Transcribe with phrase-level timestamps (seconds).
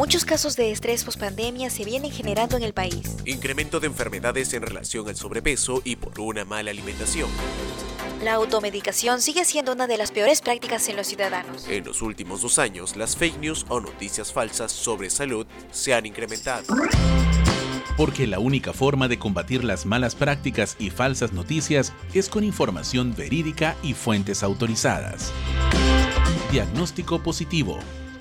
[0.00, 3.18] Muchos casos de estrés pospandemia se vienen generando en el país.
[3.26, 7.28] Incremento de enfermedades en relación al sobrepeso y por una mala alimentación.
[8.24, 11.68] La automedicación sigue siendo una de las peores prácticas en los ciudadanos.
[11.68, 16.06] En los últimos dos años, las fake news o noticias falsas sobre salud se han
[16.06, 16.64] incrementado.
[17.98, 23.14] Porque la única forma de combatir las malas prácticas y falsas noticias es con información
[23.14, 25.30] verídica y fuentes autorizadas.
[26.50, 27.78] Diagnóstico positivo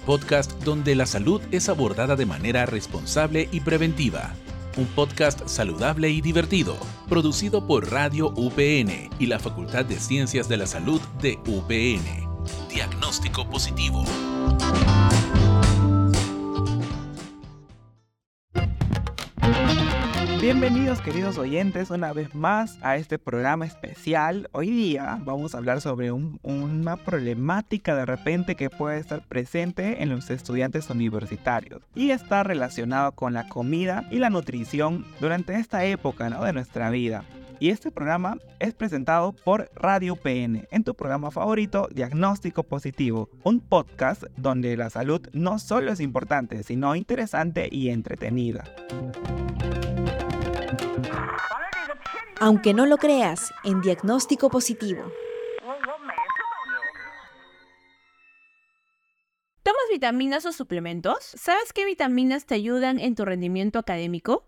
[0.09, 4.33] podcast donde la salud es abordada de manera responsable y preventiva.
[4.75, 6.75] Un podcast saludable y divertido,
[7.07, 12.27] producido por Radio UPN y la Facultad de Ciencias de la Salud de UPN.
[12.73, 14.03] Diagnóstico positivo.
[20.41, 24.47] Bienvenidos queridos oyentes una vez más a este programa especial.
[24.53, 30.07] Hoy día vamos a hablar sobre una problemática de repente que puede estar presente en
[30.07, 36.29] los estudiantes universitarios y está relacionado con la comida y la nutrición durante esta época
[36.29, 37.25] de nuestra vida.
[37.59, 43.59] Y este programa es presentado por Radio PN en tu programa favorito Diagnóstico Positivo, un
[43.59, 48.63] podcast donde la salud no solo es importante, sino interesante y entretenida.
[52.41, 55.01] Aunque no lo creas, en diagnóstico positivo.
[59.61, 61.17] ¿Tomas vitaminas o suplementos?
[61.21, 64.45] ¿Sabes qué vitaminas te ayudan en tu rendimiento académico?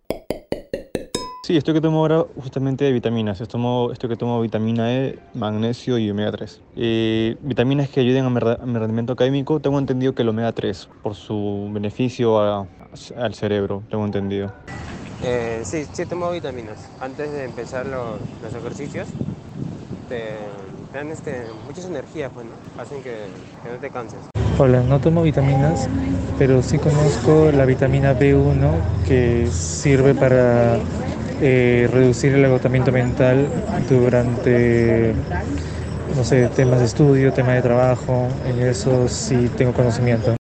[1.44, 3.42] Sí, esto que tomo ahora justamente de vitaminas.
[3.42, 6.62] Esto, esto que tomo vitamina E, magnesio y omega 3.
[6.78, 11.14] Eh, vitaminas que ayuden a mi, rendimiento académico, tengo entendido que el omega 3, por
[11.14, 14.54] su beneficio al cerebro, tengo entendido.
[15.24, 16.80] Eh, sí, sí tomo vitaminas.
[17.00, 18.20] Antes de empezar los,
[18.56, 19.08] ejercicios,
[20.10, 20.38] te,
[20.92, 22.48] dan este, muchas energías, pues,
[22.78, 23.28] hacen que,
[23.72, 24.20] no te canses.
[24.58, 25.88] Hola, no tomo vitaminas,
[26.40, 28.72] pero sí conozco la vitamina B1
[29.08, 30.78] que sirve para
[31.40, 33.48] eh, reducir el agotamiento mental
[33.88, 35.14] durante,
[36.16, 38.28] no sé, temas de estudio, temas de trabajo.
[38.46, 40.41] En eso sí tengo conocimiento.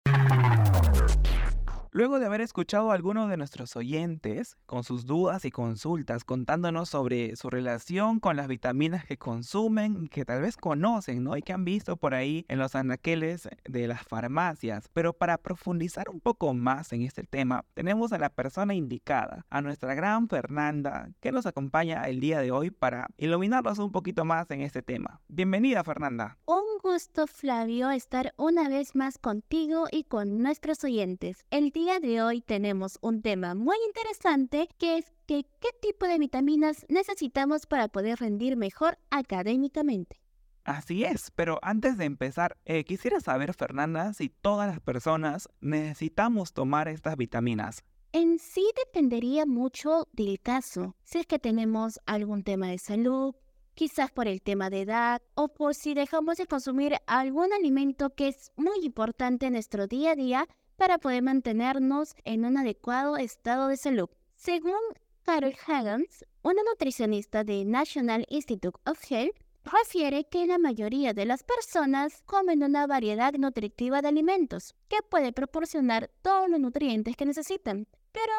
[2.34, 7.52] Haber escuchado a algunos de nuestros oyentes con sus dudas y consultas contándonos sobre su
[7.52, 11.38] relación con las vitaminas que consumen, que tal vez conocen, ¿no?
[11.38, 14.90] Y que han visto por ahí en los anaqueles de las farmacias.
[14.94, 19.62] Pero para profundizar un poco más en este tema, tenemos a la persona indicada, a
[19.62, 24.50] nuestra gran Fernanda, que nos acompaña el día de hoy para iluminarnos un poquito más
[24.50, 25.22] en este tema.
[25.28, 26.40] Bienvenida, Fernanda.
[26.48, 31.46] Un gusto, Flavio, estar una vez más contigo y con nuestros oyentes.
[31.52, 36.18] El día de hoy tenemos un tema muy interesante que es que qué tipo de
[36.18, 40.20] vitaminas necesitamos para poder rendir mejor académicamente.
[40.64, 46.54] Así es, pero antes de empezar, eh, quisiera saber, Fernanda, si todas las personas necesitamos
[46.54, 47.84] tomar estas vitaminas.
[48.14, 50.96] En sí dependería mucho del caso.
[51.04, 53.36] Si es que tenemos algún tema de salud,
[53.74, 58.30] quizás por el tema de edad o por si dejamos de consumir algún alimento que
[58.30, 60.48] es muy importante en nuestro día a día
[60.84, 64.10] para poder mantenernos en un adecuado estado de salud.
[64.36, 64.82] Según
[65.22, 69.34] Carol Haggans, una nutricionista de National Institute of Health,
[69.64, 75.32] refiere que la mayoría de las personas comen una variedad nutritiva de alimentos que puede
[75.32, 78.34] proporcionar todos los nutrientes que necesitan, pero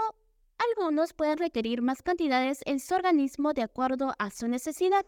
[0.59, 5.07] algunos pueden requerir más cantidades en su organismo de acuerdo a su necesidad,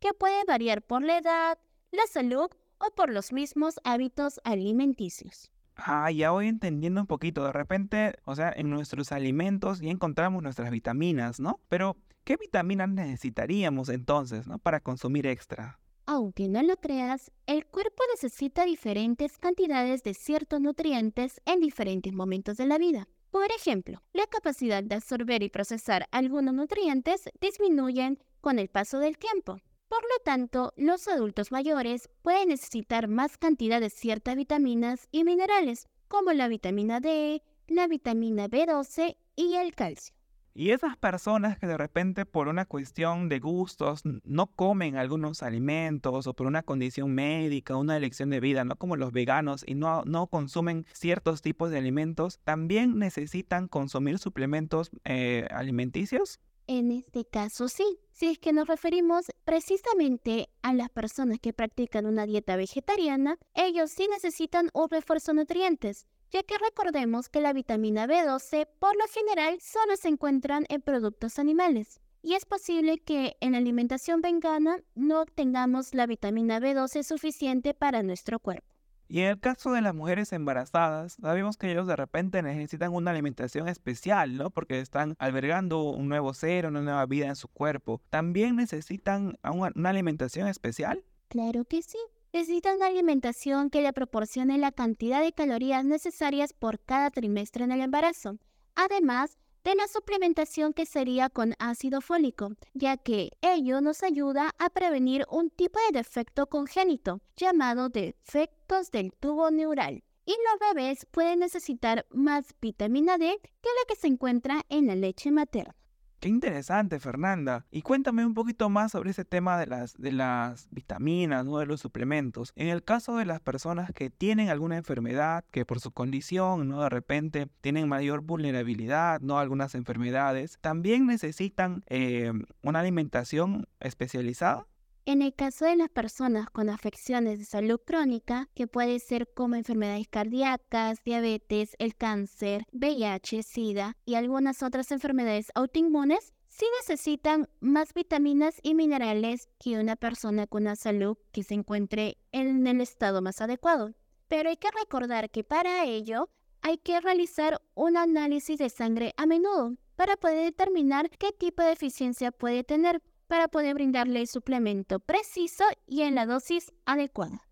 [0.00, 1.58] que puede variar por la edad,
[1.92, 5.50] la salud o por los mismos hábitos alimenticios.
[5.76, 7.44] Ah, ya voy entendiendo un poquito.
[7.44, 11.60] De repente, o sea, en nuestros alimentos ya encontramos nuestras vitaminas, ¿no?
[11.68, 14.58] Pero, ¿qué vitaminas necesitaríamos entonces, ¿no?
[14.58, 15.80] Para consumir extra.
[16.06, 22.56] Aunque no lo creas, el cuerpo necesita diferentes cantidades de ciertos nutrientes en diferentes momentos
[22.58, 23.08] de la vida.
[23.30, 29.18] Por ejemplo, la capacidad de absorber y procesar algunos nutrientes disminuyen con el paso del
[29.18, 29.58] tiempo.
[29.94, 35.86] Por lo tanto, los adultos mayores pueden necesitar más cantidad de ciertas vitaminas y minerales,
[36.08, 40.16] como la vitamina D, la vitamina B12 y el calcio.
[40.52, 46.26] Y esas personas que de repente por una cuestión de gustos no comen algunos alimentos
[46.26, 50.02] o por una condición médica, una elección de vida, no como los veganos y no,
[50.06, 56.40] no consumen ciertos tipos de alimentos, también necesitan consumir suplementos eh, alimenticios.
[56.66, 62.06] En este caso sí, si es que nos referimos precisamente a las personas que practican
[62.06, 67.52] una dieta vegetariana, ellos sí necesitan un refuerzo de nutrientes, ya que recordemos que la
[67.52, 72.00] vitamina B12 por lo general solo se encuentran en productos animales.
[72.22, 78.04] Y es posible que en la alimentación vegana no obtengamos la vitamina B12 suficiente para
[78.04, 78.73] nuestro cuerpo.
[79.14, 83.12] Y en el caso de las mujeres embarazadas, sabemos que ellos de repente necesitan una
[83.12, 84.50] alimentación especial, ¿no?
[84.50, 88.02] Porque están albergando un nuevo ser, una nueva vida en su cuerpo.
[88.10, 91.04] ¿También necesitan una, alimentación especial?
[91.28, 91.98] Claro que sí.
[92.32, 97.70] Necesitan una alimentación que le proporcione la cantidad de calorías necesarias por cada trimestre en
[97.70, 98.38] el embarazo.
[98.74, 104.70] Además, de la suplementación que sería con ácido fólico, ya que ello nos ayuda a
[104.70, 110.04] prevenir un tipo de defecto congénito llamado defectos del tubo neural.
[110.26, 114.94] Y los bebés pueden necesitar más vitamina D que la que se encuentra en la
[114.94, 115.74] leche materna.
[116.24, 117.66] Qué interesante, Fernanda.
[117.70, 121.58] Y cuéntame un poquito más sobre ese tema de las, de las vitaminas, ¿no?
[121.58, 122.54] de los suplementos.
[122.56, 126.80] En el caso de las personas que tienen alguna enfermedad, que por su condición, ¿no?
[126.80, 129.38] de repente tienen mayor vulnerabilidad, ¿no?
[129.38, 132.32] algunas enfermedades, también necesitan eh,
[132.62, 134.66] una alimentación especializada.
[135.06, 139.54] En el caso de las personas con afecciones de salud crónica, que puede ser como
[139.54, 147.92] enfermedades cardíacas, diabetes, el cáncer, VIH, SIDA y algunas otras enfermedades autoinmunes, sí necesitan más
[147.92, 153.20] vitaminas y minerales que una persona con una salud que se encuentre en el estado
[153.20, 153.92] más adecuado.
[154.28, 156.30] Pero hay que recordar que para ello
[156.62, 161.68] hay que realizar un análisis de sangre a menudo para poder determinar qué tipo de
[161.68, 167.42] deficiencia puede tener para poder brindarle el suplemento preciso y en la dosis adecuada.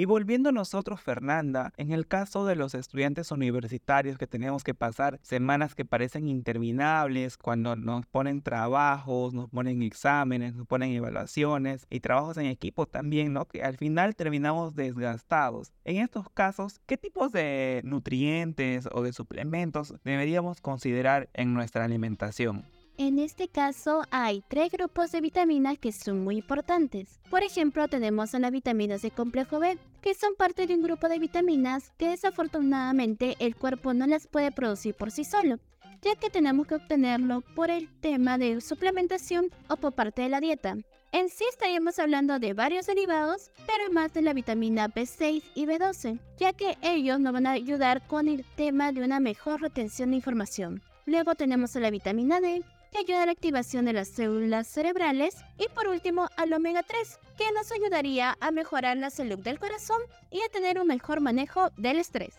[0.00, 4.72] Y volviendo a nosotros, Fernanda, en el caso de los estudiantes universitarios que tenemos que
[4.72, 11.88] pasar semanas que parecen interminables, cuando nos ponen trabajos, nos ponen exámenes, nos ponen evaluaciones
[11.90, 13.46] y trabajos en equipo también, ¿no?
[13.46, 15.72] Que al final terminamos desgastados.
[15.84, 22.77] En estos casos, ¿qué tipos de nutrientes o de suplementos deberíamos considerar en nuestra alimentación?
[23.00, 27.20] En este caso hay tres grupos de vitaminas que son muy importantes.
[27.30, 31.08] Por ejemplo, tenemos a las vitaminas de complejo B, que son parte de un grupo
[31.08, 35.60] de vitaminas que desafortunadamente el cuerpo no las puede producir por sí solo,
[36.02, 40.40] ya que tenemos que obtenerlo por el tema de suplementación o por parte de la
[40.40, 40.76] dieta.
[41.12, 46.18] En sí estaríamos hablando de varios derivados, pero más de la vitamina B6 y B12,
[46.36, 50.16] ya que ellos nos van a ayudar con el tema de una mejor retención de
[50.16, 50.82] información.
[51.06, 55.36] Luego tenemos a la vitamina D, que ayuda a la activación de las células cerebrales
[55.58, 60.00] y por último al omega 3, que nos ayudaría a mejorar la salud del corazón
[60.30, 62.34] y a tener un mejor manejo del estrés.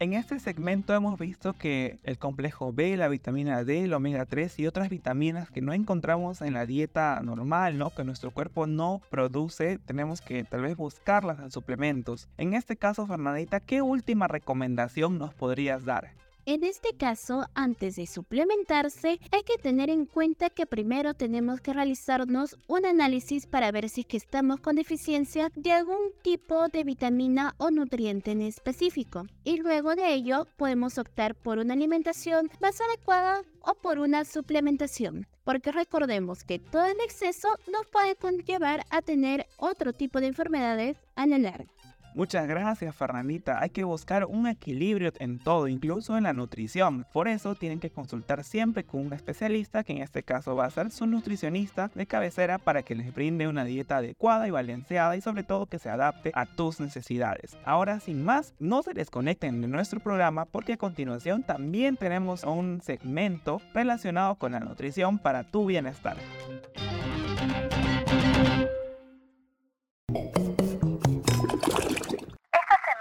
[0.00, 4.58] En este segmento hemos visto que el complejo B, la vitamina D, el omega 3
[4.58, 7.90] y otras vitaminas que no encontramos en la dieta normal, ¿no?
[7.90, 12.28] Que nuestro cuerpo no produce, tenemos que tal vez buscarlas en suplementos.
[12.38, 16.10] En este caso, Fernandita, ¿qué última recomendación nos podrías dar?
[16.46, 21.72] En este caso, antes de suplementarse, hay que tener en cuenta que primero tenemos que
[21.72, 27.54] realizarnos un análisis para ver si que estamos con deficiencia de algún tipo de vitamina
[27.56, 29.26] o nutriente en específico.
[29.42, 35.26] Y luego de ello, podemos optar por una alimentación más adecuada o por una suplementación.
[35.44, 40.98] Porque recordemos que todo el exceso nos puede conllevar a tener otro tipo de enfermedades
[41.16, 41.83] a la larga.
[42.14, 47.04] Muchas gracias Fernandita, hay que buscar un equilibrio en todo, incluso en la nutrición.
[47.12, 50.70] Por eso tienen que consultar siempre con un especialista, que en este caso va a
[50.70, 55.22] ser su nutricionista de cabecera para que les brinde una dieta adecuada y balanceada y
[55.22, 57.56] sobre todo que se adapte a tus necesidades.
[57.64, 62.80] Ahora sin más, no se desconecten de nuestro programa porque a continuación también tenemos un
[62.80, 66.16] segmento relacionado con la nutrición para tu bienestar.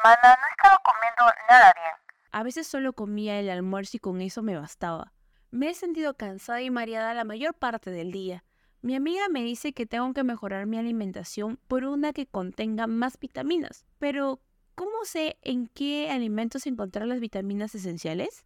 [0.09, 1.95] No he estado comiendo nada bien.
[2.31, 5.13] A veces solo comía el almuerzo y con eso me bastaba.
[5.51, 8.43] Me he sentido cansada y mareada la mayor parte del día.
[8.81, 13.17] Mi amiga me dice que tengo que mejorar mi alimentación por una que contenga más
[13.19, 13.85] vitaminas.
[13.99, 14.41] Pero,
[14.75, 18.45] ¿cómo sé en qué alimentos encontrar las vitaminas esenciales?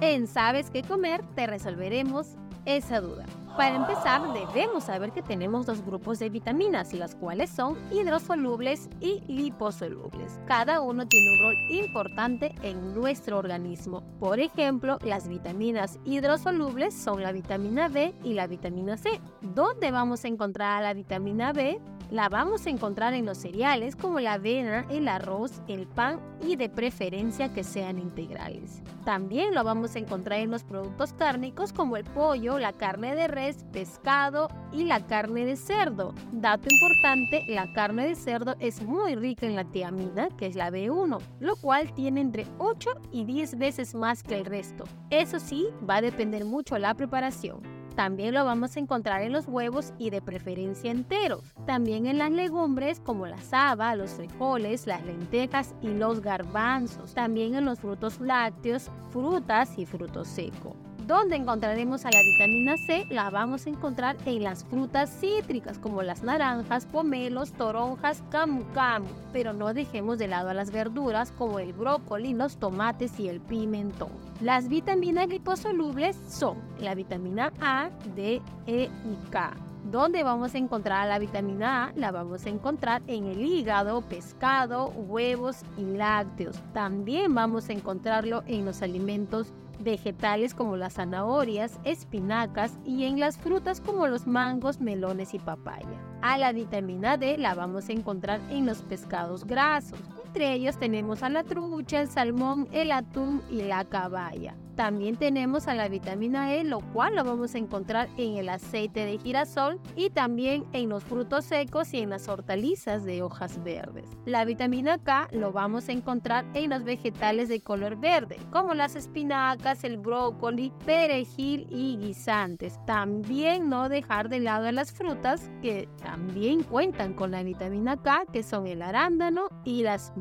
[0.00, 2.36] En Sabes qué comer te resolveremos
[2.66, 3.24] esa duda.
[3.56, 9.22] Para empezar, debemos saber que tenemos dos grupos de vitaminas, las cuales son hidrosolubles y
[9.28, 10.38] liposolubles.
[10.46, 14.02] Cada uno tiene un rol importante en nuestro organismo.
[14.20, 19.20] Por ejemplo, las vitaminas hidrosolubles son la vitamina B y la vitamina C.
[19.40, 21.80] ¿Dónde vamos a encontrar la vitamina B?
[22.10, 26.54] La vamos a encontrar en los cereales como la avena, el arroz, el pan y
[26.54, 28.80] de preferencia que sean integrales.
[29.04, 33.26] También lo vamos a encontrar en los productos cárnicos como el pollo, la carne de
[33.26, 36.14] res, pescado y la carne de cerdo.
[36.30, 40.70] Dato importante, la carne de cerdo es muy rica en la tiamina, que es la
[40.70, 44.84] B1, lo cual tiene entre 8 y 10 veces más que el resto.
[45.10, 47.75] Eso sí, va a depender mucho la preparación.
[47.96, 51.54] También lo vamos a encontrar en los huevos y de preferencia enteros.
[51.66, 57.14] También en las legumbres como la saba, los frijoles, las lentejas y los garbanzos.
[57.14, 60.76] También en los frutos lácteos, frutas y frutos secos.
[61.06, 63.06] ¿Dónde encontraremos a la vitamina C?
[63.10, 69.06] La vamos a encontrar en las frutas cítricas como las naranjas, pomelos, toronjas, camu camu.
[69.32, 73.38] Pero no dejemos de lado a las verduras como el brócoli, los tomates y el
[73.40, 74.08] pimentón.
[74.40, 79.56] Las vitaminas liposolubles son la vitamina A, D, E y K.
[79.92, 81.92] ¿Dónde vamos a encontrar la vitamina A?
[81.94, 86.60] La vamos a encontrar en el hígado, pescado, huevos y lácteos.
[86.72, 93.38] También vamos a encontrarlo en los alimentos vegetales como las zanahorias, espinacas y en las
[93.38, 96.00] frutas como los mangos, melones y papaya.
[96.22, 99.98] A la vitamina D la vamos a encontrar en los pescados grasos.
[100.36, 104.54] Entre ellos tenemos a la trucha, el salmón, el atún y la caballa.
[104.76, 109.06] También tenemos a la vitamina E, lo cual lo vamos a encontrar en el aceite
[109.06, 114.04] de girasol y también en los frutos secos y en las hortalizas de hojas verdes.
[114.26, 118.96] La vitamina K lo vamos a encontrar en los vegetales de color verde, como las
[118.96, 122.78] espinacas, el brócoli, perejil y guisantes.
[122.84, 128.26] También no dejar de lado a las frutas que también cuentan con la vitamina K,
[128.30, 130.12] que son el arándano y las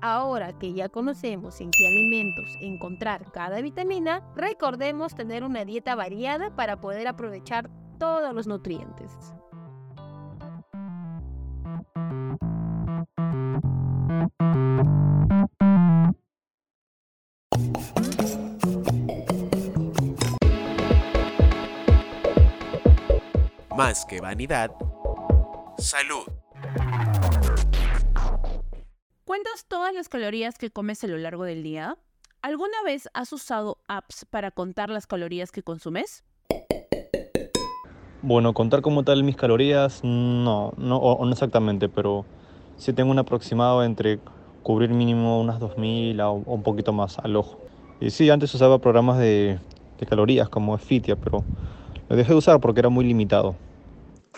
[0.00, 6.54] Ahora que ya conocemos en qué alimentos encontrar cada vitamina, recordemos tener una dieta variada
[6.54, 9.12] para poder aprovechar todos los nutrientes.
[23.76, 24.70] Más que vanidad,
[25.78, 26.31] salud.
[29.32, 31.96] ¿Cuentas todas las calorías que comes a lo largo del día?
[32.42, 36.22] ¿Alguna vez has usado apps para contar las calorías que consumes?
[38.20, 42.26] Bueno, contar como tal mis calorías, no, no, o, no exactamente, pero
[42.76, 44.20] sí tengo un aproximado entre
[44.62, 47.58] cubrir mínimo unas 2.000 o, un poquito más al ojo.
[48.02, 49.58] Y sí, antes usaba programas de,
[50.06, 51.42] calorías como Fitia, pero
[52.10, 53.56] lo dejé de usar porque era muy limitado.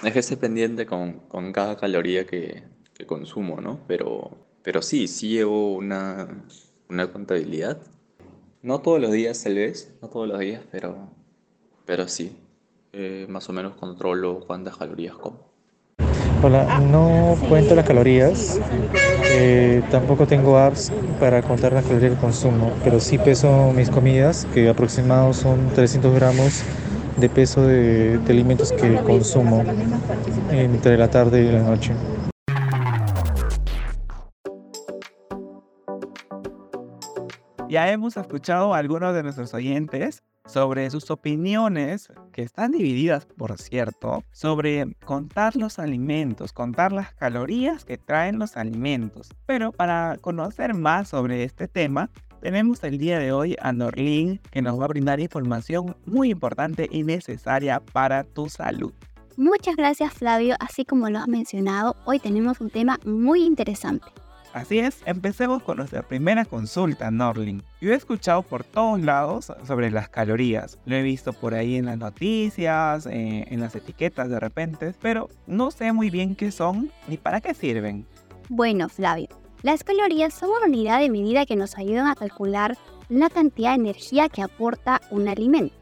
[0.05, 1.19] Es que estoy pendiente con,
[1.53, 2.63] cada caloría que,
[3.09, 3.81] consumo, ¿no?
[3.89, 6.27] Pero, pero sí, sí llevo una,
[6.89, 7.79] una contabilidad
[8.65, 10.97] no todos los días, tal vez, no todos los días, pero,
[11.85, 12.35] pero sí.
[12.95, 15.37] Eh, más o menos controlo cuántas calorías como.
[16.43, 18.59] Hola, no cuento las calorías,
[19.33, 20.91] eh, tampoco tengo apps
[21.21, 26.15] para contar las calorías que consumo, pero sí peso mis comidas, que aproximadamente son 300
[26.15, 26.63] gramos
[27.19, 29.63] de peso de alimentos que consumo
[30.51, 31.93] entre la tarde y la noche.
[37.75, 43.59] Ya hemos escuchado a algunos de nuestros oyentes sobre sus opiniones, que están divididas, por
[43.59, 49.31] cierto, sobre contar los alimentos, contar las calorías que traen los alimentos.
[49.47, 54.63] Pero para conocer más sobre este tema, tenemos el día de hoy a Norlin, que
[54.63, 58.93] nos va a brindar información muy importante y necesaria para tu salud.
[59.37, 64.07] Muchas gracias Flavio, así como lo has mencionado, hoy tenemos un tema muy interesante.
[64.55, 67.61] Así es, empecemos con nuestra primera consulta, Norling.
[67.81, 70.79] Yo he escuchado por todos lados sobre las calorías.
[70.87, 75.29] Lo he visto por ahí en las noticias, eh, en las etiquetas de repente, pero
[75.49, 78.07] no sé muy bien qué son ni para qué sirven.
[78.49, 79.27] Bueno, Flavio,
[79.63, 83.81] las calorías son una unidad de medida que nos ayudan a calcular la cantidad de
[83.81, 85.75] energía que aporta un alimento.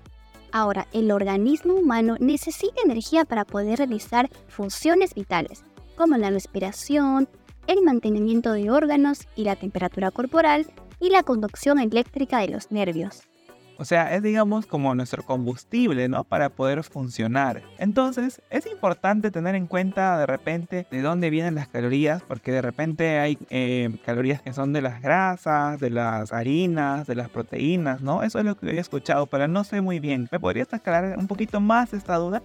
[0.51, 5.63] Ahora, el organismo humano necesita energía para poder realizar funciones vitales,
[5.95, 7.29] como la respiración,
[7.67, 10.67] el mantenimiento de órganos y la temperatura corporal
[11.01, 13.23] y la conducción eléctrica de los nervios.
[13.79, 16.23] O sea, es digamos como nuestro combustible, ¿no?
[16.23, 17.63] Para poder funcionar.
[17.79, 22.63] Entonces, es importante tener en cuenta de repente de dónde vienen las calorías, porque de
[22.63, 28.03] repente hay eh, calorías que son de las grasas, de las harinas, de las proteínas,
[28.03, 28.23] ¿no?
[28.23, 30.29] Eso es lo que he escuchado, pero no sé muy bien.
[30.31, 32.41] ¿Me podrías aclarar un poquito más esta duda?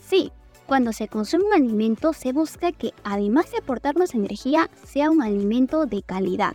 [0.00, 0.32] Sí,
[0.68, 5.86] cuando se consume un alimento se busca que además de aportarnos energía sea un alimento
[5.86, 6.54] de calidad,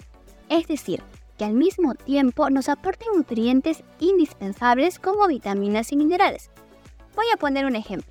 [0.50, 1.02] es decir,
[1.36, 6.52] que al mismo tiempo nos aporte nutrientes indispensables como vitaminas y minerales.
[7.16, 8.08] Voy a poner un ejemplo.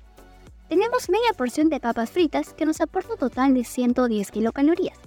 [0.67, 4.99] Tenemos media porción de papas fritas que nos aporta un total de 110 kilocalorías,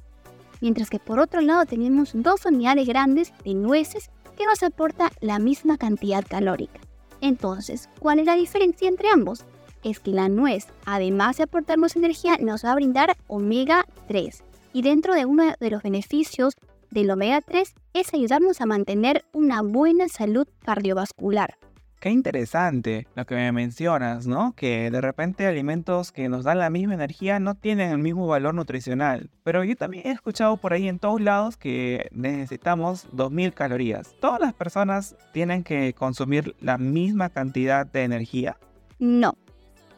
[0.63, 5.39] mientras que por otro lado tenemos dos unidades grandes de nueces que nos aporta la
[5.39, 6.81] misma cantidad calórica.
[7.21, 9.45] Entonces, ¿cuál es la diferencia entre ambos?
[9.87, 14.43] Es que la nuez, además de aportarnos energía, nos va a brindar omega 3.
[14.73, 16.55] Y dentro de uno de los beneficios
[16.91, 21.57] del omega 3 es ayudarnos a mantener una buena salud cardiovascular.
[22.01, 24.55] Qué interesante lo que me mencionas, ¿no?
[24.55, 28.55] Que de repente alimentos que nos dan la misma energía no tienen el mismo valor
[28.55, 29.31] nutricional.
[29.45, 34.15] Pero yo también he escuchado por ahí en todos lados que necesitamos 2000 calorías.
[34.21, 38.59] ¿Todas las personas tienen que consumir la misma cantidad de energía?
[38.99, 39.37] No.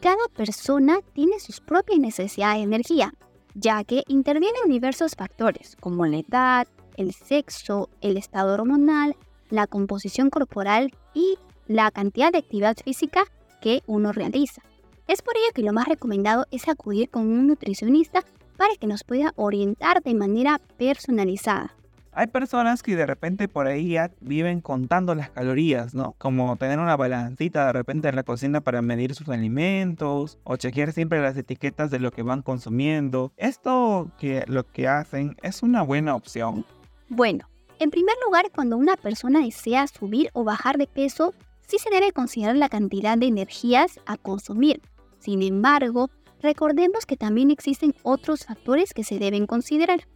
[0.00, 3.14] Cada persona tiene sus propias necesidades de energía,
[3.54, 9.16] ya que intervienen diversos factores como la edad, el sexo, el estado hormonal,
[9.50, 11.36] la composición corporal y
[11.66, 13.24] la cantidad de actividad física
[13.60, 14.62] que uno realiza.
[15.08, 18.22] Es por ello que lo más recomendado es acudir con un nutricionista
[18.56, 21.74] para que nos pueda orientar de manera personalizada.
[22.12, 26.14] Hay personas que de repente por ahí viven contando las calorías, ¿no?
[26.18, 30.92] Como tener una balancita de repente en la cocina para medir sus alimentos o chequear
[30.92, 33.32] siempre las etiquetas de lo que van consumiendo.
[33.36, 36.64] Esto que lo que hacen es una buena opción.
[37.08, 37.48] Bueno,
[37.78, 41.34] en primer lugar, cuando una persona desea subir o bajar de peso,
[41.66, 44.80] sí se debe considerar la cantidad de energías a consumir.
[45.20, 46.10] Sin embargo,
[46.42, 50.08] recordemos que también existen otros factores que se deben considerar.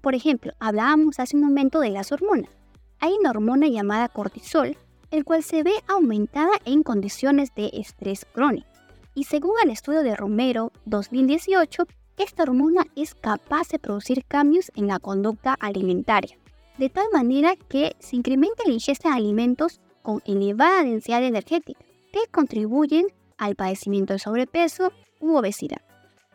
[0.00, 2.50] Por ejemplo, hablábamos hace un momento de las hormonas.
[2.98, 4.76] Hay una hormona llamada cortisol,
[5.10, 8.68] el cual se ve aumentada en condiciones de estrés crónico.
[9.14, 14.86] Y según el estudio de Romero 2018, esta hormona es capaz de producir cambios en
[14.86, 16.38] la conducta alimentaria,
[16.78, 21.80] de tal manera que se incrementa la ingesta de alimentos con elevada densidad energética
[22.12, 23.06] que contribuyen
[23.36, 25.80] al padecimiento de sobrepeso u obesidad.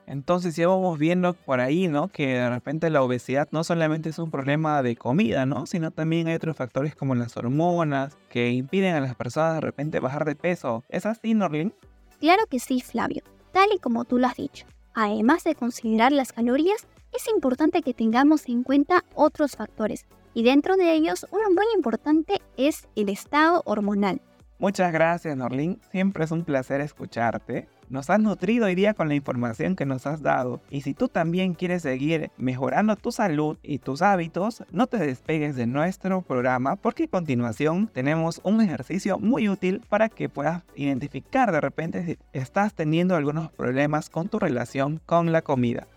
[0.08, 2.08] Entonces ya vamos viendo por ahí, ¿no?
[2.08, 5.66] Que de repente la obesidad no solamente es un problema de comida, ¿no?
[5.66, 10.00] Sino también hay otros factores como las hormonas que impiden a las personas de repente
[10.00, 10.86] bajar de peso.
[10.88, 11.74] ¿Es así, Norlin?
[12.22, 13.22] Claro que sí, Flavio,
[13.52, 14.66] tal y como tú lo has dicho.
[14.96, 20.78] Además de considerar las calorías, es importante que tengamos en cuenta otros factores, y dentro
[20.78, 24.22] de ellos uno muy importante es el estado hormonal.
[24.58, 27.68] Muchas gracias Norlin, siempre es un placer escucharte.
[27.90, 31.08] Nos has nutrido hoy día con la información que nos has dado y si tú
[31.08, 36.76] también quieres seguir mejorando tu salud y tus hábitos, no te despegues de nuestro programa
[36.76, 42.18] porque a continuación tenemos un ejercicio muy útil para que puedas identificar de repente si
[42.34, 45.88] estás teniendo algunos problemas con tu relación con la comida.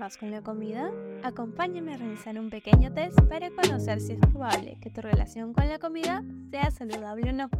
[0.00, 0.90] Problemas con la comida?
[1.22, 5.68] Acompáñame a realizar un pequeño test para conocer si es probable que tu relación con
[5.68, 7.50] la comida sea saludable o no.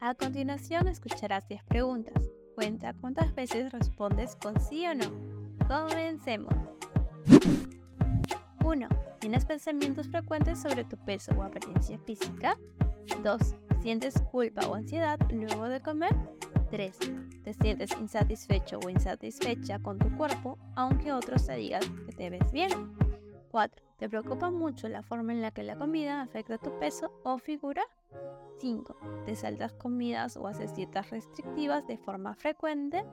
[0.00, 2.20] A continuación escucharás 10 preguntas.
[2.56, 5.06] Cuenta cuántas veces respondes con sí o no.
[5.68, 6.52] Comencemos.
[8.64, 8.88] 1.
[9.20, 12.58] ¿Tienes pensamientos frecuentes sobre tu peso o apariencia física?
[13.22, 13.54] 2.
[13.82, 16.37] ¿Sientes culpa o ansiedad luego de comer?
[16.70, 16.98] 3.
[17.44, 22.52] Te sientes insatisfecho o insatisfecha con tu cuerpo, aunque otros te digan que te ves
[22.52, 22.70] bien.
[23.50, 23.84] 4.
[23.96, 27.82] ¿Te preocupa mucho la forma en la que la comida afecta tu peso o figura?
[28.60, 28.96] 5.
[29.24, 33.04] ¿Te saltas comidas o haces dietas restrictivas de forma frecuente?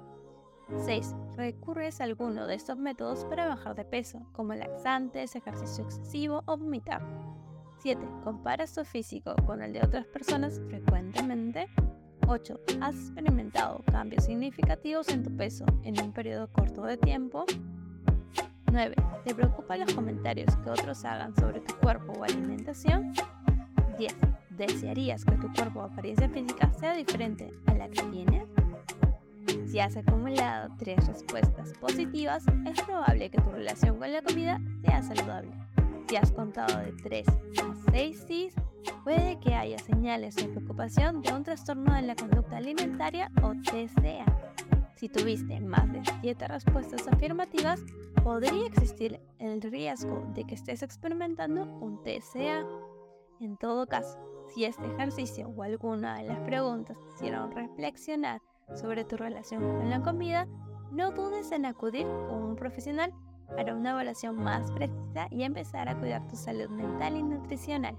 [0.85, 1.15] 6.
[1.35, 6.57] ¿Recurres a alguno de estos métodos para bajar de peso, como laxantes, ejercicio excesivo o
[6.57, 7.01] vomitar?
[7.79, 8.01] 7.
[8.23, 11.67] ¿Comparas tu físico con el de otras personas frecuentemente?
[12.27, 12.59] 8.
[12.81, 17.45] ¿Has experimentado cambios significativos en tu peso en un periodo corto de tiempo?
[18.71, 18.95] 9.
[19.23, 23.13] ¿Te preocupan los comentarios que otros hagan sobre tu cuerpo o alimentación?
[23.97, 24.15] 10.
[24.51, 28.47] ¿Desearías que tu cuerpo o apariencia física sea diferente a la que tienes?
[29.67, 35.03] Si has acumulado tres respuestas positivas, es probable que tu relación con la comida sea
[35.03, 35.51] saludable.
[36.07, 38.51] Si has contado de 3 a 6 sí,
[39.03, 44.25] puede que haya señales de preocupación de un trastorno de la conducta alimentaria o TCA.
[44.95, 47.81] Si tuviste más de 7 respuestas afirmativas,
[48.23, 52.65] podría existir el riesgo de que estés experimentando un TCA.
[53.39, 54.17] En todo caso,
[54.53, 58.41] si este ejercicio o alguna de las preguntas te hicieron reflexionar
[58.73, 60.47] sobre tu relación con la comida,
[60.91, 63.13] no dudes en acudir con un profesional
[63.55, 67.97] para una evaluación más precisa y empezar a cuidar tu salud mental y nutricional.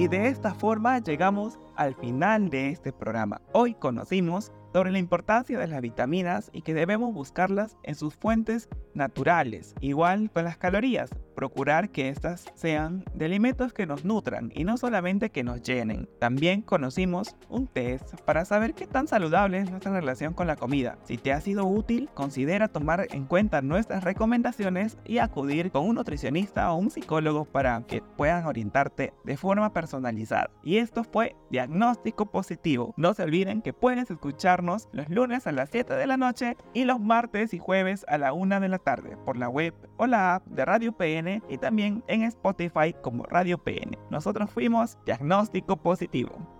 [0.00, 3.42] Y de esta forma llegamos al final de este programa.
[3.52, 8.70] Hoy conocimos sobre la importancia de las vitaminas y que debemos buscarlas en sus fuentes
[8.94, 14.64] naturales, igual con las calorías, procurar que estas sean de alimentos que nos nutran y
[14.64, 16.06] no solamente que nos llenen.
[16.18, 20.98] También conocimos un test para saber qué tan saludable es nuestra relación con la comida.
[21.04, 25.94] Si te ha sido útil, considera tomar en cuenta nuestras recomendaciones y acudir con un
[25.94, 30.50] nutricionista o un psicólogo para que puedan orientarte de forma personalizada.
[30.62, 32.92] Y esto fue Diagnóstico Positivo.
[32.98, 36.84] No se olviden que puedes escucharnos los lunes a las 7 de la noche y
[36.84, 40.34] los martes y jueves a la 1 de la tarde por la web o la
[40.34, 40.92] app de Radio
[41.48, 43.98] Y también en Spotify como Radio PN.
[44.10, 46.59] Nosotros fuimos Diagnóstico Positivo.